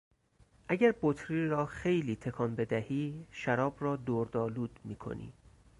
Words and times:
اگر 0.67 0.93
بطری 1.01 1.47
را 1.47 1.65
خیلی 1.65 2.15
تکان 2.15 2.55
بدهی 2.55 3.27
شراب 3.31 3.75
را 3.79 3.95
دردآلود 3.95 4.79
میکنی. 4.83 5.33